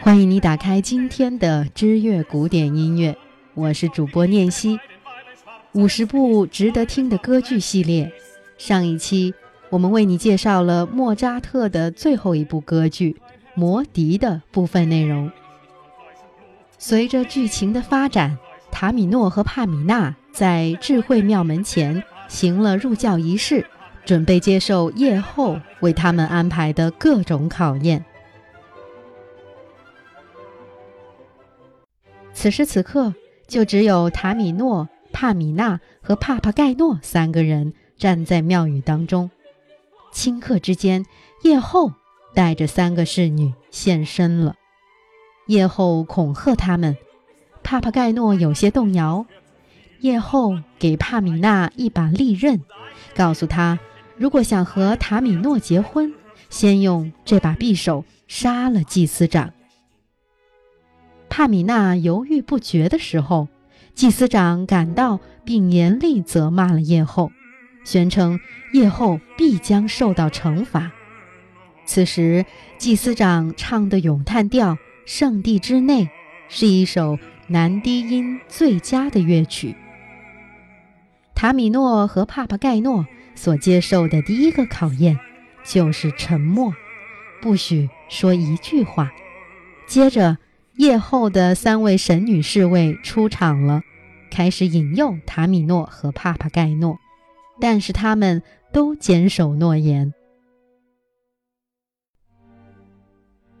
[0.00, 3.16] 欢迎你打开今天的知乐古典音乐，
[3.54, 4.78] 我是主播念希。
[5.72, 8.12] 五十部值得听的歌剧系列，
[8.58, 9.32] 上一期
[9.70, 13.12] 我们为你介绍了莫扎特的最后一部歌剧
[13.54, 15.30] 《魔笛》的部分内容。
[16.78, 18.36] 随着剧情的发展，
[18.70, 23.66] 塔米诺和帕米娜在智慧庙门前行了入教仪式，
[24.04, 28.04] 准备接受夜后为他们安排的各种考验。
[32.44, 33.14] 此时此刻，
[33.48, 39.30] 就只有塔米诺、帕米娜和帕帕盖诺三个人站在庙宇当中。
[40.12, 41.06] 顷刻之间，
[41.42, 41.94] 夜后
[42.34, 44.56] 带着三个侍女现身了。
[45.46, 46.98] 夜后恐吓他们，
[47.62, 49.24] 帕帕盖诺有些动摇。
[50.00, 52.60] 夜后给帕米娜一把利刃，
[53.16, 53.78] 告诉他，
[54.18, 56.12] 如果想和塔米诺结婚，
[56.50, 59.50] 先用这把匕首杀了祭司长。
[61.36, 63.48] 帕米娜犹豫不决的时候，
[63.92, 67.32] 祭司长赶到，并严厉责骂了叶后，
[67.82, 68.38] 宣称
[68.72, 70.92] 叶后必将受到惩罚。
[71.84, 72.46] 此时，
[72.78, 74.74] 祭司长唱的咏叹调
[75.06, 76.04] 《圣地之内》
[76.48, 79.74] 是一首男低音最佳的乐曲。
[81.34, 83.04] 塔米诺和帕帕盖诺
[83.34, 85.18] 所接受的第一个考验
[85.64, 86.72] 就是沉默，
[87.42, 89.10] 不许说一句话。
[89.88, 90.38] 接着。
[90.76, 93.82] 夜后的三位神女侍卫出场了，
[94.28, 96.98] 开始引诱塔米诺和帕帕盖诺，
[97.60, 100.12] 但是他们都坚守诺言。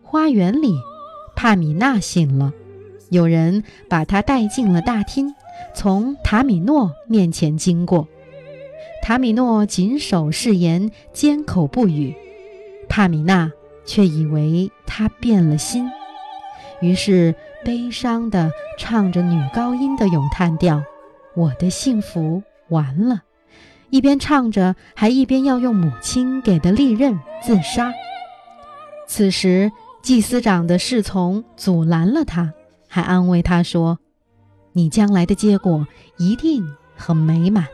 [0.02, 0.74] 花园里，
[1.36, 2.52] 帕米娜醒了，
[3.10, 5.34] 有人把她带进了大厅，
[5.72, 8.08] 从塔米诺面前经过。
[9.02, 12.12] 塔米诺谨守誓言，缄口不语，
[12.88, 13.52] 帕米娜
[13.84, 15.88] 却以为他变了心。
[16.80, 20.82] 于是，悲伤地唱着女高音的咏叹调
[21.34, 23.22] ：“我的幸福完了。”
[23.90, 27.92] 一边唱着，还一边要用母亲给的利刃自杀。
[29.06, 29.70] 此时，
[30.02, 32.52] 祭司长的侍从阻拦了他，
[32.88, 33.98] 还安慰他说
[34.72, 35.86] ：“你将来的结果
[36.18, 37.66] 一定很美满。”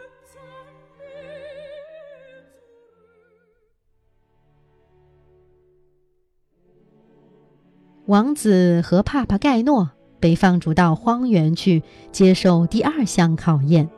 [8.11, 9.89] 王子和帕帕盖诺
[10.19, 13.89] 被放逐到荒原去接受第二项考验。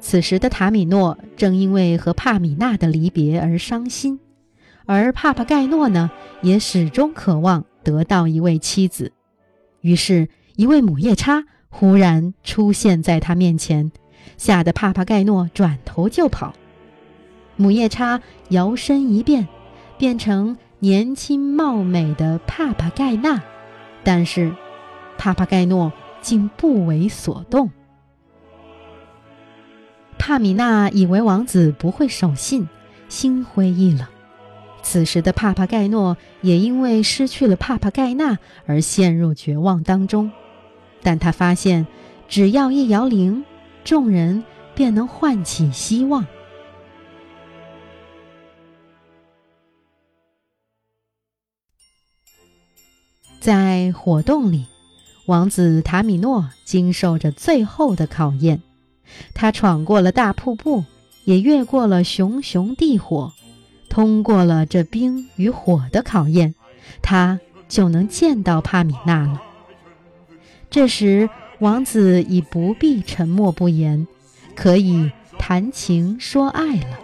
[0.00, 4.18] 此时的塔米诺正因为和帕米娜的离别而伤心，
[4.86, 6.10] 而帕帕盖诺呢，
[6.40, 9.12] 也始终渴望得到一位妻子。
[9.82, 13.92] 于是，一位母夜叉忽然出现在他面前，
[14.38, 16.54] 吓得帕帕盖诺转头就跑。
[17.56, 19.46] 母夜叉摇身一变，
[19.98, 20.56] 变成。
[20.80, 23.42] 年轻貌美的帕帕盖纳，
[24.02, 24.54] 但是
[25.16, 27.70] 帕帕盖诺竟不为所动。
[30.18, 32.68] 帕米娜以为王子不会守信，
[33.08, 34.06] 心灰意冷。
[34.82, 40.30] 此时的帕帕盖诺也因为失去了帕帕盖纳而陷入绝望当中。
[41.02, 41.86] 但他发现，
[42.28, 43.46] 只要一摇铃，
[43.84, 44.44] 众人
[44.74, 46.26] 便能唤起希望。
[53.44, 54.64] 在火洞里，
[55.26, 58.62] 王子塔米诺经受着最后的考验。
[59.34, 60.86] 他闯过了大瀑布，
[61.24, 63.34] 也越过了熊熊地火，
[63.90, 66.54] 通过了这冰与火的考验，
[67.02, 67.38] 他
[67.68, 69.42] 就能见到帕米娜了。
[70.70, 71.28] 这时，
[71.58, 74.06] 王子已不必沉默不言，
[74.56, 76.98] 可以谈情说爱了。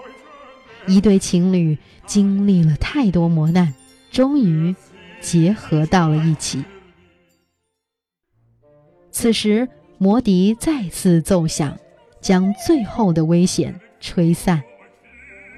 [0.86, 3.74] 一对情侣经历了太多磨难，
[4.10, 4.74] 终于。
[5.20, 6.64] 结合到了一起。
[9.10, 11.76] 此时，魔笛再次奏响，
[12.20, 14.62] 将最后的危险吹散。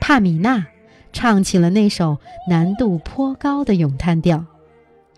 [0.01, 0.67] 帕米娜
[1.13, 2.19] 唱起了那首
[2.49, 4.45] 难度颇高的咏叹调，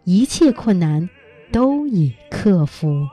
[0.05, 1.09] 一切困难
[1.51, 3.09] 都已克服。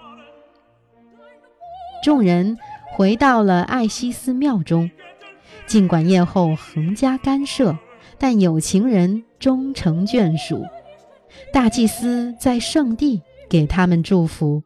[2.04, 2.57] 众人
[2.92, 4.89] 回到了艾西斯庙中，
[5.68, 7.77] 尽管夜后横加干涉，
[8.18, 10.66] 但有情人终成眷属。
[11.54, 14.63] 大祭司在圣地给他们祝福。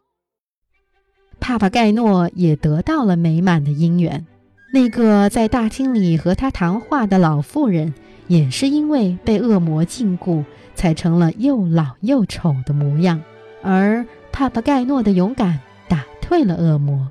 [1.39, 4.25] 帕帕盖诺也得到了美满的姻缘。
[4.73, 7.93] 那个在大厅里和他谈话的老妇人，
[8.27, 13.21] 也是因为被恶魔禁锢，才成了又老又丑的模样。
[13.61, 17.09] 而帕帕盖诺的勇敢打退了恶魔，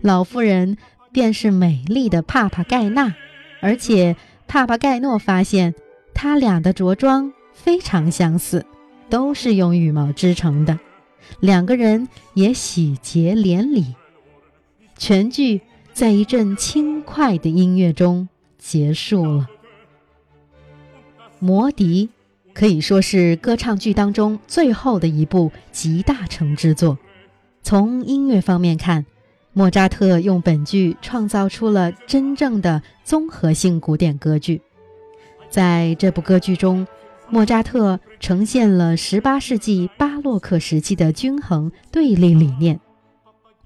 [0.00, 0.76] 老妇人
[1.12, 3.14] 便是美丽的帕帕盖娜。
[3.60, 5.74] 而且帕帕盖诺发现
[6.14, 8.64] 他俩的着装非常相似。
[9.08, 10.78] 都是用羽毛织成的，
[11.40, 13.94] 两个人也喜结连理。
[14.96, 15.60] 全剧
[15.92, 18.28] 在一阵轻快的音乐中
[18.58, 19.48] 结束了。
[21.44, 22.06] 《魔笛》
[22.52, 26.98] 可以说是歌唱剧当中最后的一部集大成之作。
[27.62, 29.06] 从音乐方面看，
[29.52, 34.60] 莫扎特用本剧创造出了真正的综合性古典歌剧。
[35.48, 36.86] 在这部歌剧中，
[37.30, 42.80] 莫扎特呈现了18世纪巴洛克时期的均衡对立理念。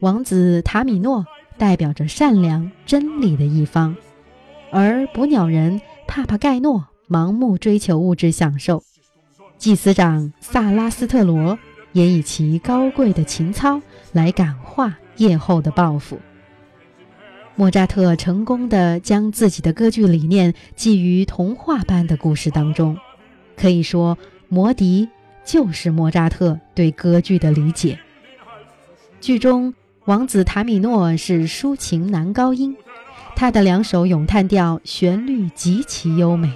[0.00, 1.24] 王子塔米诺
[1.58, 3.94] 代表着善良、真理的一方，
[4.72, 8.82] 而捕鸟人帕帕盖诺盲目追求物质享受。
[9.58, 11.56] 祭司长萨拉斯特罗
[11.92, 13.80] 也以其高贵的情操
[14.10, 16.18] 来感化夜后的报复。
[17.54, 22.98] 莫扎特成功地将自己的歌剧理念寄于童话般的故事当中。
[23.62, 24.16] 可以说，
[24.48, 25.06] 《魔笛》
[25.44, 27.96] 就是莫扎特对歌剧的理解。
[29.20, 29.72] 剧中，
[30.06, 32.76] 王子塔米诺是抒情男高音，
[33.36, 36.50] 他的两首咏叹调旋律极其优美，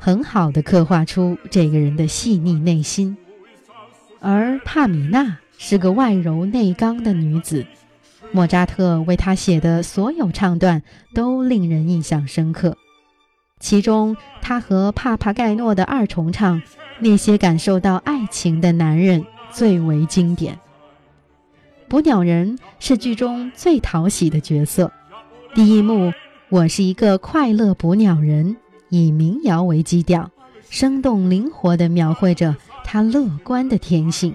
[0.00, 3.16] 很好的刻画出这个人的细腻内心。
[4.18, 7.64] 而帕米娜是个外柔内刚的女子，
[8.32, 10.82] 莫扎特为她写的所有唱段
[11.14, 12.76] 都令人印象深刻。
[13.60, 16.60] 其中，他和帕帕盖诺的二重唱
[16.98, 19.20] 《那些感受到爱情的男人》
[19.52, 20.58] 最为经典。
[21.86, 24.90] 捕鸟人是剧中最讨喜的角色。
[25.54, 26.12] 第一幕，
[26.48, 28.56] 我是一个快乐捕鸟人，
[28.88, 30.30] 以民谣为基调，
[30.70, 34.34] 生动灵活地描绘着他乐观的天性。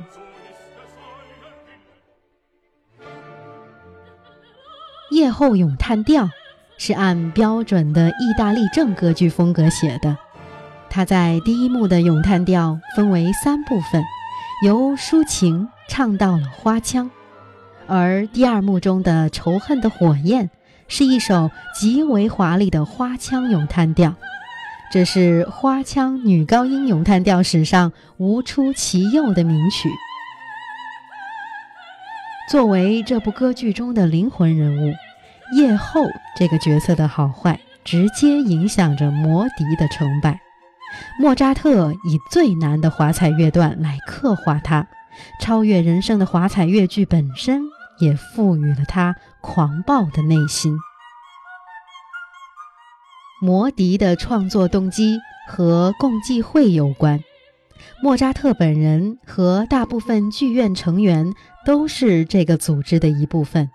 [5.09, 6.29] 夜后咏叹调。
[6.77, 10.17] 是按标准的意大利正歌剧风格写的。
[10.89, 14.03] 他在第一幕的咏叹调分为三部分，
[14.63, 17.11] 由抒情唱到了花腔，
[17.87, 20.49] 而第二幕中的仇恨的火焰
[20.87, 24.15] 是一首极为华丽的花腔咏叹调，
[24.89, 29.89] 这是花腔女高音咏叹调史上无出其右的名曲。
[32.49, 34.93] 作为这部歌剧中的灵魂人物。
[35.53, 36.01] 夜后
[36.35, 40.39] 这个角色的好坏，直接影响着魔笛的成败。
[41.19, 44.87] 莫扎特以最难的华彩乐段来刻画它，
[45.41, 47.63] 超越人生的华彩乐剧本身，
[47.99, 50.77] 也赋予了他狂暴的内心。
[53.41, 57.19] 魔笛的创作动机和共济会有关，
[58.01, 61.33] 莫扎特本人和大部分剧院成员
[61.65, 63.69] 都是这个组织的一部分。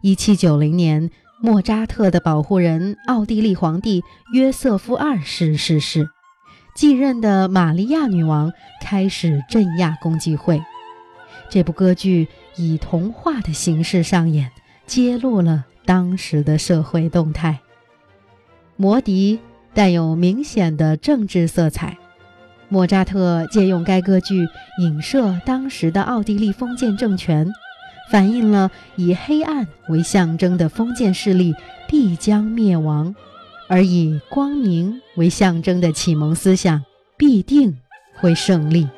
[0.00, 1.10] 一七九零年，
[1.40, 4.02] 莫扎特的保护人奥地利皇帝
[4.32, 6.08] 约瑟夫二世逝世，
[6.74, 10.62] 继任的玛利亚女王开始镇压共济会。
[11.48, 14.50] 这部歌剧以童话的形式上演，
[14.86, 17.60] 揭露了当时的社会动态。
[18.76, 19.36] 《魔笛》
[19.72, 21.96] 带有明显的政治色彩，
[22.68, 24.46] 莫扎特借用该歌剧
[24.80, 27.52] 影射当时的奥地利封建政权。
[28.08, 31.54] 反映了以黑暗为象征的封建势力
[31.88, 33.14] 必将灭亡，
[33.68, 36.84] 而以光明为象征的启蒙思想
[37.16, 37.76] 必定
[38.14, 38.88] 会胜利。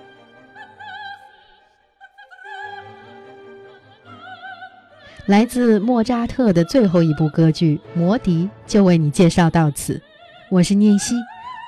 [5.26, 10.00] 来自莫扎特的最后一部歌剧《魔笛》就为你介绍到此，
[10.50, 11.14] 我是念希，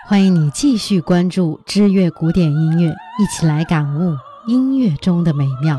[0.07, 5.79] 欢迎你继续关注知乐古典音乐，一起来感悟音乐中的美妙。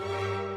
[0.00, 0.47] うん。